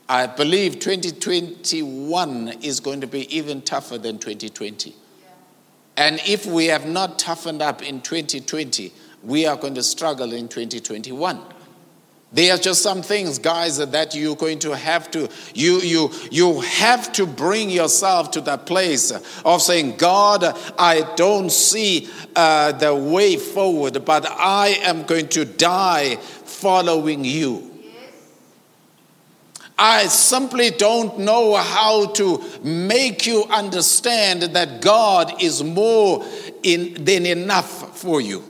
[0.08, 4.94] I believe 2021 is going to be even tougher than 2020.
[6.02, 10.48] And if we have not toughened up in 2020, we are going to struggle in
[10.48, 11.40] 2021.
[12.34, 16.62] There are just some things, guys, that you're going to have to, you, you, you
[16.62, 19.12] have to bring yourself to that place
[19.46, 20.44] of saying, God,
[20.80, 27.71] I don't see uh, the way forward, but I am going to die following you.
[29.84, 36.24] I simply don't know how to make you understand that God is more
[36.62, 38.44] in, than enough for you.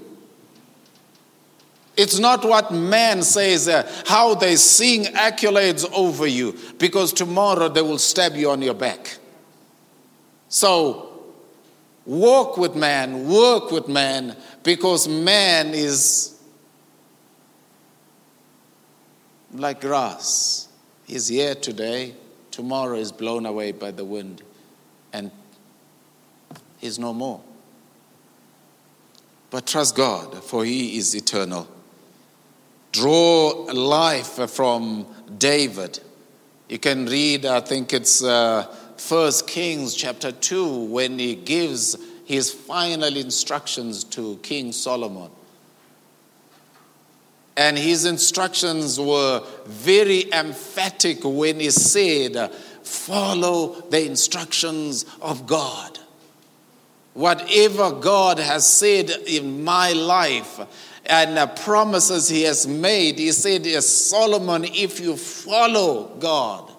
[1.95, 7.81] It's not what man says, uh, how they sing accolades over you, because tomorrow they
[7.81, 9.17] will stab you on your back.
[10.49, 11.13] So,
[12.05, 16.37] walk with man, work with man, because man is
[19.53, 20.67] like grass.
[21.11, 22.13] He's here today,
[22.51, 24.41] tomorrow is blown away by the wind,
[25.11, 25.29] and
[26.77, 27.41] he's no more.
[29.49, 31.67] But trust God, for he is eternal.
[32.93, 35.05] Draw life from
[35.37, 35.99] David.
[36.69, 42.53] You can read, I think it's uh, First Kings chapter 2, when he gives his
[42.53, 45.29] final instructions to King Solomon.
[47.57, 52.51] And his instructions were very emphatic when he said,
[52.83, 55.99] Follow the instructions of God.
[57.13, 60.59] Whatever God has said in my life
[61.05, 66.71] and the promises he has made, he said, Solomon, if you follow God,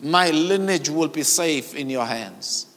[0.00, 2.71] my lineage will be safe in your hands.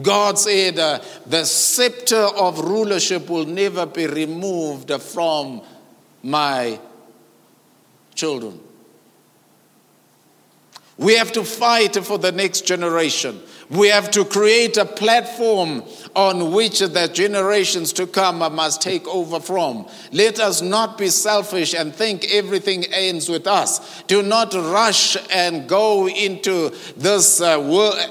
[0.00, 5.62] God said, uh, The scepter of rulership will never be removed from
[6.22, 6.78] my
[8.14, 8.58] children.
[10.98, 13.40] We have to fight for the next generation.
[13.70, 15.82] We have to create a platform
[16.14, 19.88] on which the generations to come must take over from.
[20.12, 24.02] Let us not be selfish and think everything ends with us.
[24.02, 27.58] Do not rush and go into this uh,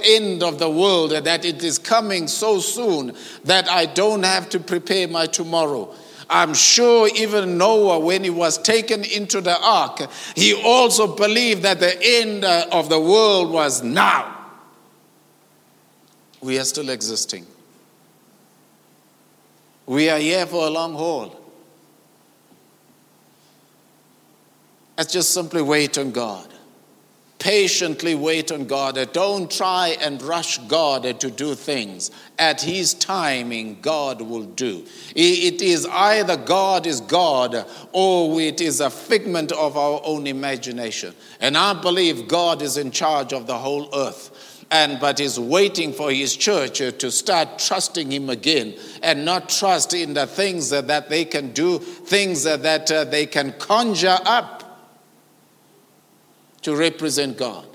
[0.04, 4.60] end of the world that it is coming so soon that I don't have to
[4.60, 5.94] prepare my tomorrow.
[6.32, 10.00] I'm sure even Noah, when he was taken into the ark,
[10.34, 14.38] he also believed that the end uh, of the world was now.
[16.40, 17.46] We are still existing.
[19.86, 21.38] We are here for a long haul.
[24.98, 26.51] Let's just simply wait on God.
[27.42, 29.00] Patiently wait on God.
[29.14, 32.12] Don't try and rush God to do things.
[32.38, 34.86] At His timing, God will do.
[35.16, 41.16] It is either God is God or it is a figment of our own imagination.
[41.40, 45.94] And I believe God is in charge of the whole earth and but is waiting
[45.94, 51.10] for his church to start trusting him again and not trust in the things that
[51.10, 54.61] they can do things that uh, they can conjure up
[56.64, 57.68] to represent God.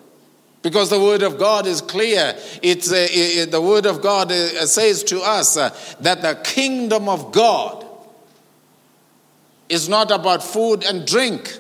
[0.63, 2.37] Because the word of God is clear.
[2.63, 7.09] It's, uh, it, the word of God uh, says to us uh, that the kingdom
[7.09, 7.85] of God
[9.69, 11.59] is not about food and drink.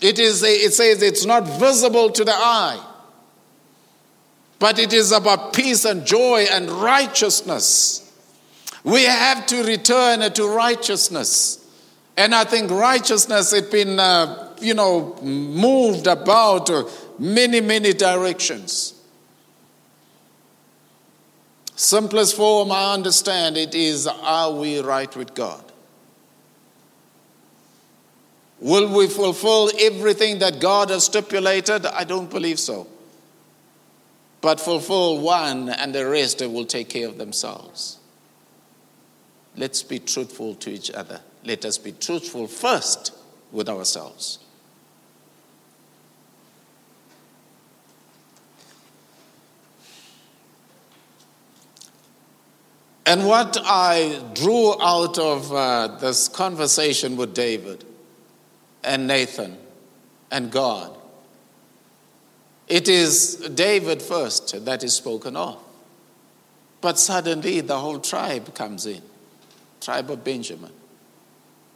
[0.00, 2.82] It, is it says it's not visible to the eye,
[4.58, 8.04] but it is about peace and joy and righteousness
[8.84, 11.63] We have to return to righteousness.
[12.16, 16.70] And I think righteousness has been, uh, you know, moved about
[17.18, 18.94] many, many directions.
[21.76, 25.64] Simplest form I understand it is are we right with God?
[28.60, 31.84] Will we fulfill everything that God has stipulated?
[31.84, 32.86] I don't believe so.
[34.40, 37.98] But fulfill one, and the rest will take care of themselves.
[39.56, 41.20] Let's be truthful to each other.
[41.44, 43.12] Let us be truthful first
[43.52, 44.38] with ourselves.
[53.06, 57.84] And what I drew out of uh, this conversation with David
[58.82, 59.58] and Nathan
[60.30, 60.96] and God,
[62.66, 65.62] it is David first that is spoken of.
[66.80, 69.02] But suddenly the whole tribe comes in,
[69.82, 70.72] tribe of Benjamin.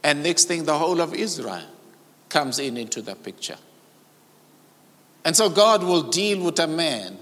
[0.03, 1.65] And next thing, the whole of Israel
[2.29, 3.57] comes in into the picture.
[5.25, 7.17] And so God will deal with a man.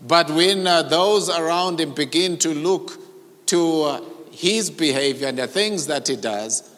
[0.00, 2.98] But when uh, those around him begin to look
[3.46, 6.70] to uh, his behavior and the things that he does,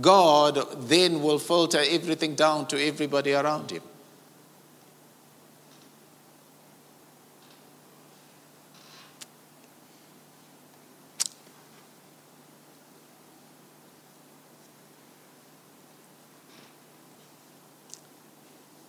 [0.00, 3.82] God then will filter everything down to everybody around him.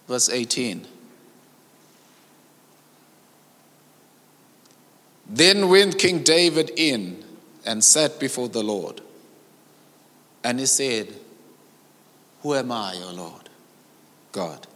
[0.07, 0.87] Verse 18.
[5.27, 7.23] Then went King David in
[7.65, 9.01] and sat before the Lord.
[10.43, 11.13] And he said,
[12.41, 13.49] Who am I, O Lord?
[14.31, 14.67] God.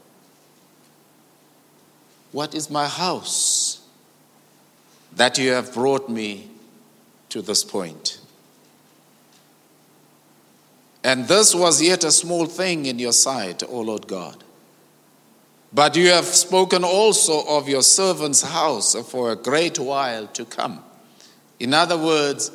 [2.31, 3.81] What is my house
[5.15, 6.49] that you have brought me
[7.29, 8.19] to this point?
[11.03, 14.43] And this was yet a small thing in your sight, O Lord God.
[15.73, 20.83] But you have spoken also of your servant's house for a great while to come.
[21.59, 22.51] In other words,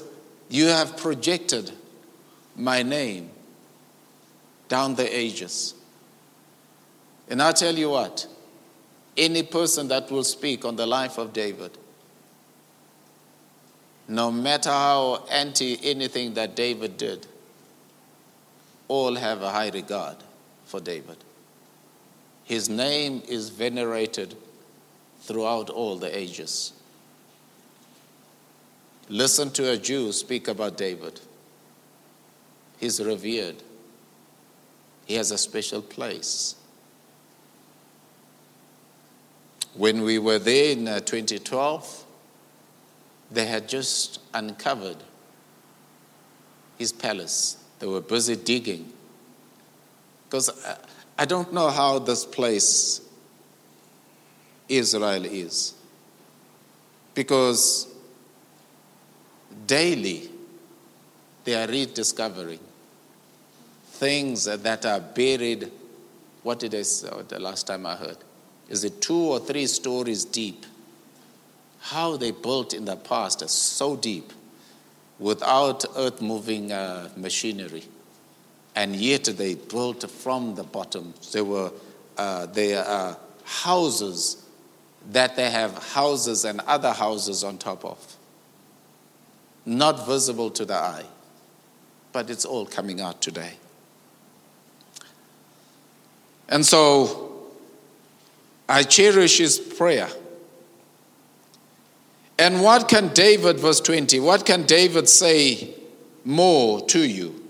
[0.48, 1.72] you have projected
[2.56, 3.30] my name
[4.68, 5.74] down the ages.
[7.28, 8.26] And I tell you what,
[9.16, 11.76] any person that will speak on the life of David,
[14.08, 17.26] no matter how anti anything that David did,
[18.88, 20.16] all have a high regard
[20.64, 21.16] for David.
[22.44, 24.36] His name is venerated
[25.20, 26.72] throughout all the ages.
[29.08, 31.20] Listen to a Jew speak about David.
[32.78, 33.56] He's revered,
[35.06, 36.56] he has a special place.
[39.74, 42.04] When we were there in uh, 2012,
[43.30, 44.98] they had just uncovered
[46.76, 47.62] his palace.
[47.78, 48.92] They were busy digging.
[50.24, 50.76] Because uh,
[51.22, 53.00] I don't know how this place,
[54.68, 55.72] Israel, is.
[57.14, 57.86] Because
[59.64, 60.28] daily
[61.44, 62.58] they are rediscovering
[63.84, 65.70] things that are buried.
[66.42, 68.18] What did I say the last time I heard?
[68.68, 70.66] Is it two or three stories deep?
[71.82, 74.32] How they built in the past is so deep
[75.20, 77.84] without earth moving uh, machinery
[78.74, 81.14] and yet they built from the bottom.
[81.32, 81.72] There were
[82.16, 84.44] uh, there are houses
[85.10, 88.16] that they have houses and other houses on top of,
[89.66, 91.04] not visible to the eye,
[92.12, 93.54] but it's all coming out today.
[96.48, 97.48] And so
[98.68, 100.08] I cherish his prayer.
[102.38, 105.74] And what can David, verse 20, what can David say
[106.24, 107.41] more to you?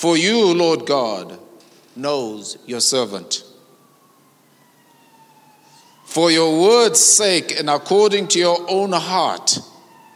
[0.00, 1.38] For you, Lord God,
[1.94, 3.44] knows your servant.
[6.06, 9.58] For your word's sake and according to your own heart,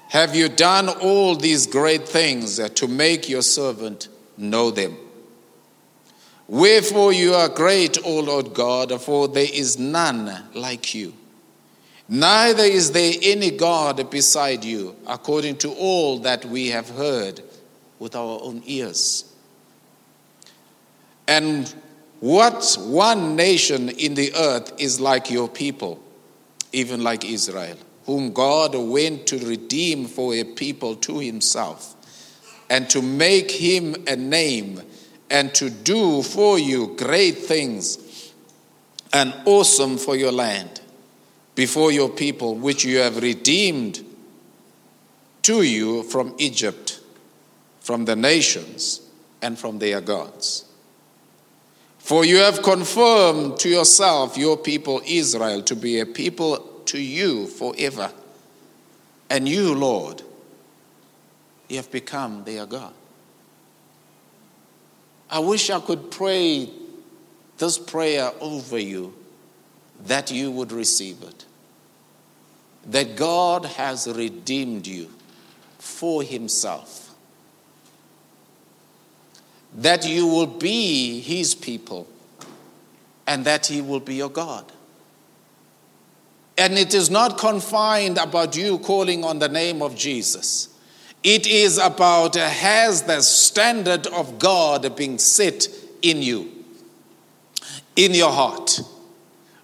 [0.08, 4.08] have you done all these great things to make your servant
[4.38, 4.96] know them.
[6.48, 11.12] Wherefore you are great, O Lord God, for there is none like you.
[12.08, 17.42] Neither is there any God beside you, according to all that we have heard
[17.98, 19.30] with our own ears.
[21.26, 21.72] And
[22.20, 26.02] what one nation in the earth is like your people,
[26.72, 31.94] even like Israel, whom God went to redeem for a people to himself,
[32.70, 34.80] and to make him a name,
[35.30, 38.32] and to do for you great things
[39.12, 40.80] and awesome for your land
[41.54, 44.04] before your people, which you have redeemed
[45.42, 47.00] to you from Egypt,
[47.80, 49.00] from the nations,
[49.40, 50.64] and from their gods.
[52.04, 57.46] For you have confirmed to yourself your people Israel to be a people to you
[57.46, 58.12] forever.
[59.30, 60.20] And you, Lord,
[61.66, 62.92] you have become their God.
[65.30, 66.68] I wish I could pray
[67.56, 69.14] this prayer over you
[70.04, 71.46] that you would receive it.
[72.84, 75.08] That God has redeemed you
[75.78, 77.03] for Himself.
[79.74, 82.06] That you will be His people
[83.26, 84.70] and that He will be your God.
[86.56, 90.68] And it is not confined about you calling on the name of Jesus.
[91.24, 95.66] It is about has the standard of God being set
[96.02, 96.52] in you,
[97.96, 98.80] in your heart.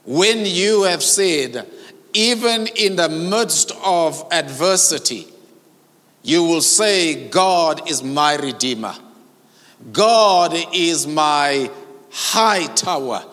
[0.04, 1.68] When you have said,
[2.12, 5.28] even in the midst of adversity,
[6.22, 8.94] you will say, God is my Redeemer.
[9.92, 11.70] God is my
[12.10, 13.24] high tower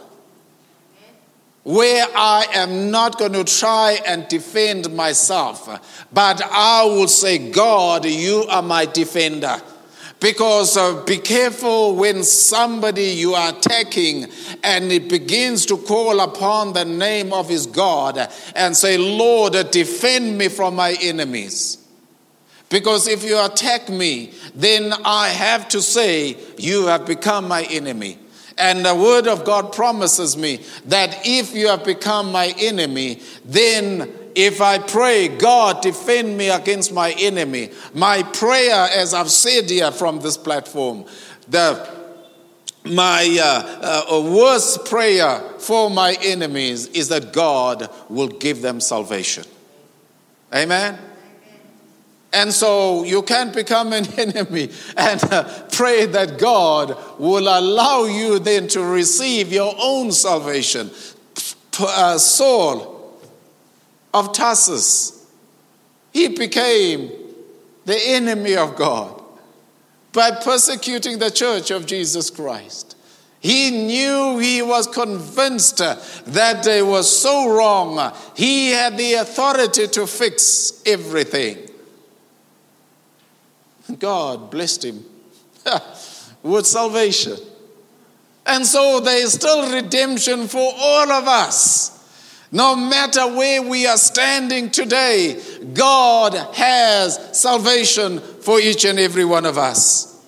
[1.68, 5.68] where I am not going to try and defend myself,
[6.14, 9.62] but I will say, God, you are my defender.
[10.22, 14.28] Because uh, be careful when somebody you are attacking
[14.64, 18.18] and it begins to call upon the name of his God
[18.56, 21.86] and say, Lord, defend me from my enemies.
[22.70, 28.20] Because if you attack me, then I have to say, You have become my enemy.
[28.58, 34.12] And the word of God promises me that if you have become my enemy, then
[34.36, 37.72] if I pray, God, defend me against my enemy.
[37.94, 41.06] My prayer, as I've said here from this platform,
[41.48, 41.98] the
[42.86, 49.44] my uh, uh, worst prayer for my enemies is that God will give them salvation.
[50.54, 50.98] Amen.
[52.34, 58.40] And so you can't become an enemy and uh, pray that God will allow you
[58.40, 60.92] then to receive your own salvation.
[61.80, 63.20] Uh, Saul
[64.14, 65.26] of Tarsus,
[66.12, 67.12] he became
[67.86, 69.22] the enemy of God
[70.12, 72.96] by persecuting the church of Jesus Christ.
[73.40, 78.14] He knew, he was convinced that they were so wrong.
[78.36, 81.67] He had the authority to fix everything.
[84.00, 85.06] God blessed him
[86.44, 87.38] with salvation.
[88.46, 91.94] And so there is still redemption for all of us.
[92.52, 95.42] No matter where we are standing today,
[95.74, 100.26] God has salvation for each and every one of us.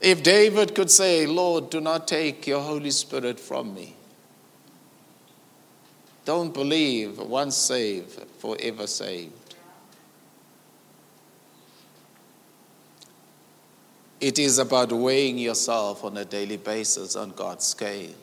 [0.00, 3.94] If David could say, Lord, do not take your Holy Spirit from me.
[6.24, 9.41] Don't believe once saved, forever saved.
[14.22, 18.14] It is about weighing yourself on a daily basis on God's scale.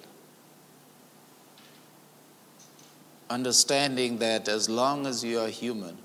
[3.29, 5.97] Understanding that as long as you are human,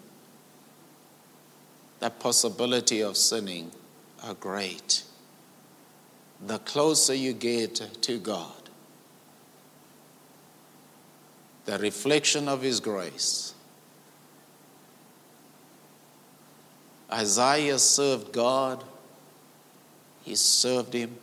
[2.00, 3.70] the possibility of sinning
[4.24, 5.04] are great.
[6.44, 8.68] The closer you get to God,
[11.66, 13.54] the reflection of His grace.
[17.12, 18.82] Isaiah served God
[20.24, 21.16] he served him.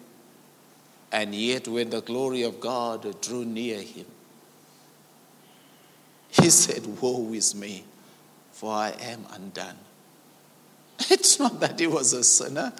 [1.11, 4.05] And yet, when the glory of God drew near him,
[6.29, 7.83] he said, Woe is me,
[8.51, 9.77] for I am undone.
[11.09, 12.71] It's not that he was a sinner.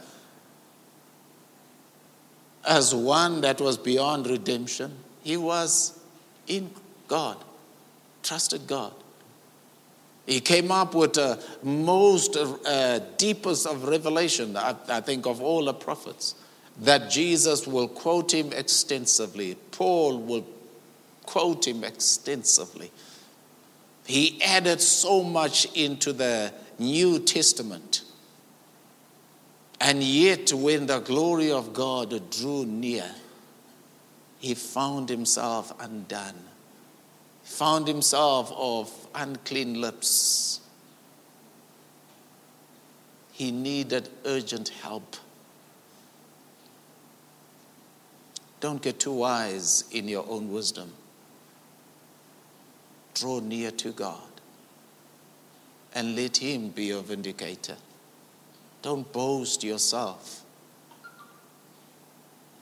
[2.63, 5.99] As one that was beyond redemption, he was
[6.47, 6.69] in
[7.07, 7.37] God,
[8.23, 8.93] trusted God.
[10.31, 15.65] He came up with the most uh, deepest of revelation, I, I think, of all
[15.65, 16.35] the prophets,
[16.79, 19.55] that Jesus will quote him extensively.
[19.71, 20.45] Paul will
[21.25, 22.91] quote him extensively.
[24.05, 28.03] He added so much into the New Testament.
[29.81, 33.11] And yet, when the glory of God drew near,
[34.39, 36.45] he found himself undone
[37.43, 40.59] found himself of unclean lips.
[43.31, 45.15] He needed urgent help.
[48.59, 50.93] Don't get too wise in your own wisdom.
[53.15, 54.29] Draw near to God
[55.93, 57.77] and let Him be your vindicator.
[58.81, 60.43] Don't boast yourself.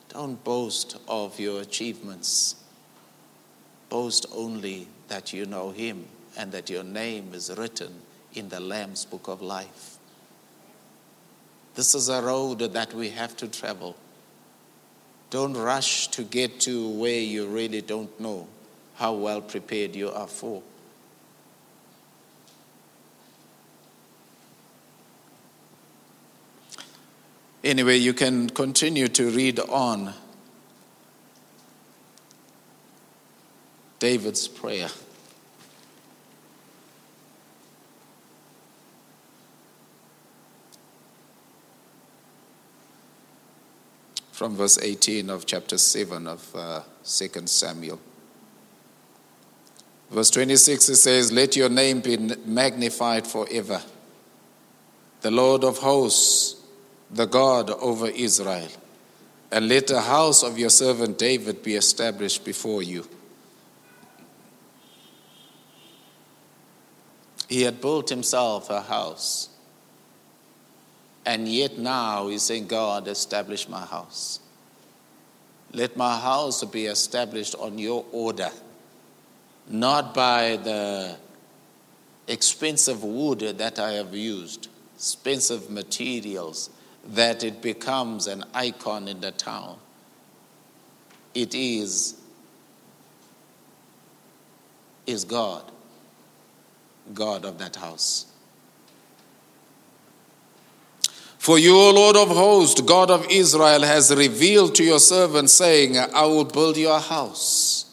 [0.10, 2.56] Don't boast of your achievements.
[3.90, 6.06] Boast only that you know him
[6.38, 8.02] and that your name is written
[8.34, 9.98] in the Lamb's book of life.
[11.76, 13.96] This is a road that we have to travel.
[15.30, 18.48] Don't rush to get to where you really don't know
[18.96, 20.62] how well prepared you are for.
[27.64, 30.14] Anyway, you can continue to read on
[34.00, 34.90] David's prayer.
[44.40, 48.00] From verse 18 of chapter 7 of uh, 2 Samuel.
[50.10, 52.16] Verse 26 it says, Let your name be
[52.46, 53.82] magnified forever.
[55.20, 56.56] The Lord of hosts
[57.12, 58.70] the God over Israel,
[59.52, 63.06] and let the house of your servant David be established before you.
[67.50, 69.50] He had built himself a house,
[71.30, 74.40] and yet now he's saying, God, establish my house.
[75.72, 78.50] Let my house be established on your order,
[79.68, 81.18] not by the
[82.28, 86.72] expensive wood that I have used, expensive materials
[87.06, 89.78] that it becomes an icon in the town.
[91.36, 92.16] It is
[95.06, 95.72] is God,
[97.14, 98.29] God of that house.
[101.40, 105.98] For you, O Lord of hosts, God of Israel, has revealed to your servant, saying,
[105.98, 107.86] I will build your house.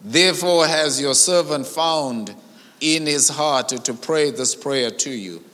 [0.00, 2.34] Therefore has your servant found
[2.80, 5.44] in his heart to pray this prayer to you.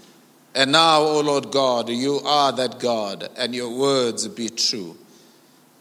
[0.54, 4.96] And now, O Lord God, you are that God, and your words be true.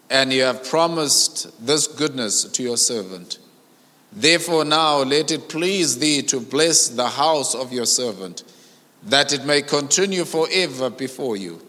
[0.09, 3.39] And you have promised this goodness to your servant.
[4.11, 8.43] Therefore, now let it please thee to bless the house of your servant,
[9.05, 11.61] that it may continue forever before you.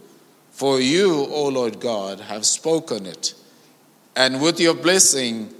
[0.53, 3.35] For you, O Lord God, have spoken it.
[4.15, 5.55] And with your blessing,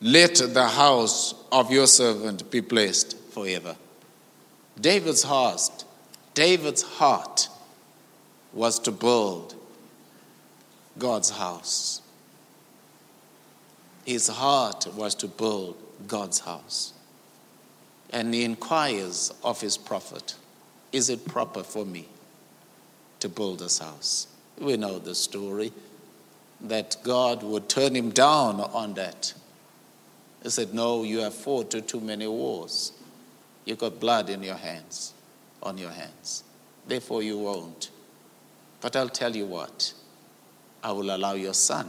[0.00, 3.76] let the house of your servant be blessed forever.
[4.80, 5.84] David's heart,
[6.34, 7.48] David's heart
[8.52, 9.56] was to build
[10.98, 12.00] God's house.
[14.04, 16.92] His heart was to build God's house.
[18.12, 20.34] And he inquires of his prophet,
[20.92, 22.08] Is it proper for me
[23.20, 24.26] to build this house?
[24.58, 25.72] We know the story
[26.60, 29.32] that God would turn him down on that.
[30.42, 32.92] He said, No, you have fought too many wars.
[33.64, 35.14] You got blood in your hands,
[35.62, 36.44] on your hands.
[36.86, 37.90] Therefore, you won't.
[38.80, 39.94] But I'll tell you what
[40.82, 41.88] I will allow your son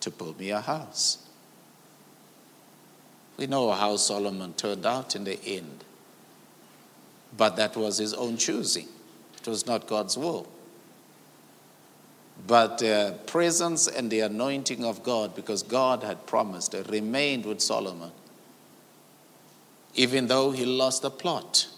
[0.00, 1.21] to build me a house.
[3.36, 5.84] We know how Solomon turned out in the end.
[7.36, 8.88] But that was his own choosing,
[9.40, 10.46] it was not God's will.
[12.46, 18.10] But the presence and the anointing of God, because God had promised, remained with Solomon
[19.94, 21.68] even though he lost the plot.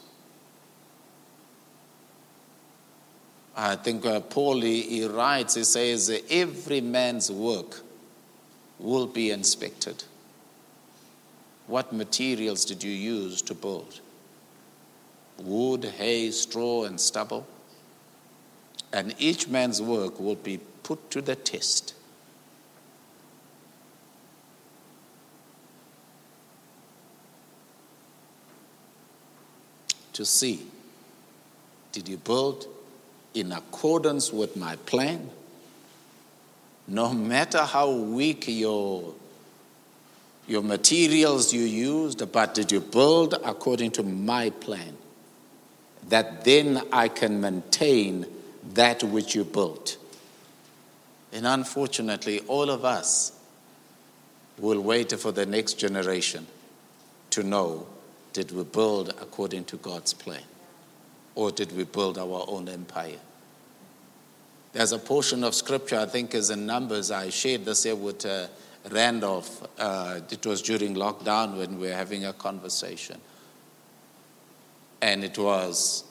[3.56, 7.80] I think uh, Paul he, he writes, he says, every man's work
[8.78, 10.04] will be inspected.
[11.66, 14.00] What materials did you use to build?
[15.38, 17.46] Wood, hay, straw, and stubble.
[18.92, 21.94] And each man's work will be put to the test.
[30.14, 30.60] to see
[31.92, 32.66] did you build
[33.34, 35.30] in accordance with my plan?
[36.88, 39.14] No matter how weak your,
[40.46, 44.96] your materials you used, but did you build according to my plan?
[46.08, 48.26] That then I can maintain
[48.74, 49.96] that which you built.
[51.32, 53.32] And unfortunately, all of us
[54.58, 56.46] will wait for the next generation
[57.30, 57.86] to know
[58.32, 60.42] did we build according to God's plan?
[61.36, 63.18] Or did we build our own empire?
[64.72, 67.12] There's a portion of scripture, I think, is in Numbers.
[67.12, 68.48] I shared this here with uh,
[68.90, 69.66] Randolph.
[69.78, 73.20] Uh, it was during lockdown when we were having a conversation.
[75.00, 76.04] And it was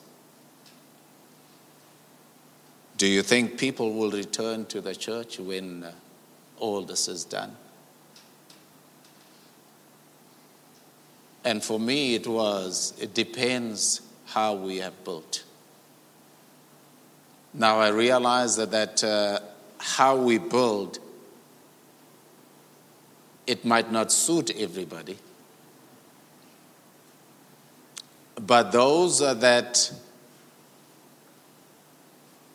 [3.04, 5.92] Do you think people will return to the church when uh,
[6.58, 7.56] all this is done?
[11.44, 15.44] And for me, it was, it depends how we have built.
[17.54, 19.40] Now I realize that, that uh,
[19.80, 21.00] how we build,
[23.46, 25.18] it might not suit everybody.
[28.36, 29.92] But those that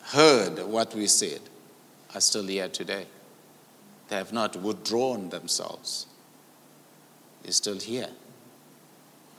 [0.08, 1.40] heard what we said
[2.14, 3.06] are still here today.
[4.08, 6.06] They have not withdrawn themselves.
[7.42, 8.08] They're still here.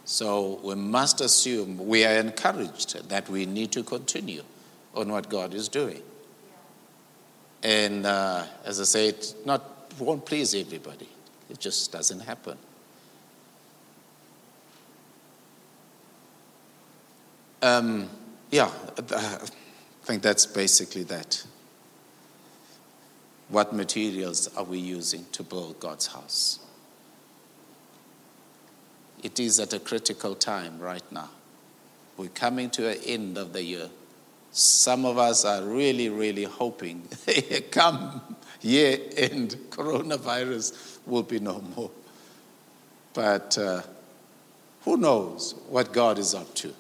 [0.05, 4.43] So we must assume we are encouraged that we need to continue
[4.95, 6.01] on what God is doing.
[7.61, 11.09] And uh, as I say, it not won't please everybody.
[11.49, 12.57] It just doesn't happen.
[17.61, 18.09] Um,
[18.51, 19.39] yeah, I
[20.03, 21.43] think that's basically that.
[23.49, 26.59] What materials are we using to build God's house?
[29.23, 31.29] It is at a critical time right now.
[32.15, 33.89] We're coming to an end of the year.
[34.51, 37.07] Some of us are really, really hoping
[37.71, 38.21] come
[38.61, 41.91] year end, coronavirus will be no more.
[43.13, 43.81] But uh,
[44.81, 46.73] who knows what God is up to?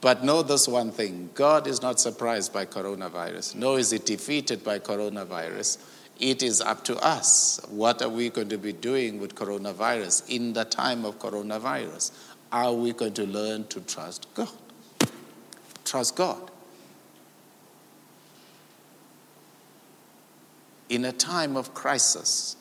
[0.00, 4.64] But know this one thing God is not surprised by coronavirus, nor is he defeated
[4.64, 5.78] by coronavirus.
[6.18, 7.60] It is up to us.
[7.68, 12.12] What are we going to be doing with coronavirus in the time of coronavirus?
[12.50, 14.48] Are we going to learn to trust God?
[15.84, 16.50] Trust God.
[20.88, 22.56] In a time of crisis,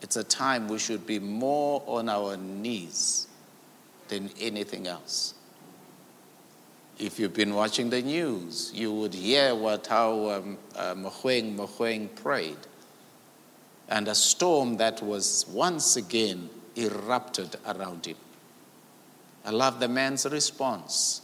[0.00, 3.26] it's a time we should be more on our knees
[4.08, 5.34] than anything else.
[6.98, 12.56] If you've been watching the news, you would hear what how um, uh, Mogoeng prayed.
[13.88, 18.16] And a storm that was once again erupted around him.
[19.44, 21.22] I love the man's response,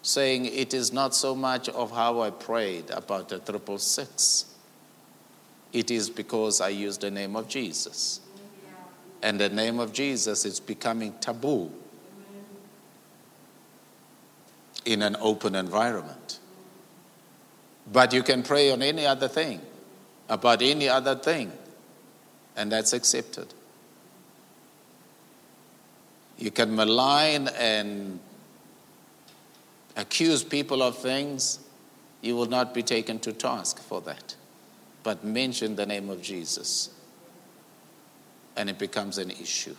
[0.00, 4.51] saying, It is not so much of how I prayed about the triple six.
[5.72, 8.20] It is because I use the name of Jesus.
[9.22, 11.70] And the name of Jesus is becoming taboo
[14.84, 16.40] in an open environment.
[17.90, 19.60] But you can pray on any other thing,
[20.28, 21.52] about any other thing,
[22.56, 23.54] and that's accepted.
[26.38, 28.18] You can malign and
[29.96, 31.60] accuse people of things,
[32.20, 34.34] you will not be taken to task for that.
[35.02, 36.90] But mention the name of Jesus,
[38.56, 39.74] and it becomes an issue.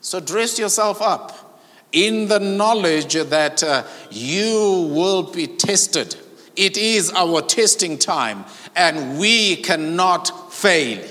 [0.00, 1.60] So dress yourself up
[1.92, 6.16] in the knowledge that uh, you will be tested.
[6.54, 8.44] It is our testing time,
[8.74, 11.06] and we cannot fail.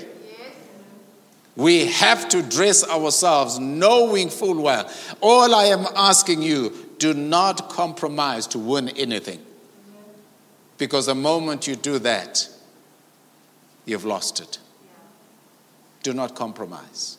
[1.54, 4.90] We have to dress ourselves knowing full well.
[5.20, 9.44] All I am asking you, do not compromise to win anything.
[10.78, 12.48] Because the moment you do that,
[13.86, 14.58] you've lost it.
[16.02, 17.16] Do not compromise.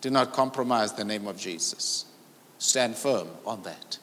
[0.00, 2.06] Do not compromise the name of Jesus.
[2.58, 3.98] Stand firm on that.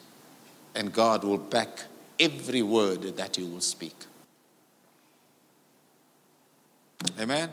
[0.76, 1.84] And God will back
[2.20, 3.96] every word that you will speak.
[7.20, 7.50] Amen.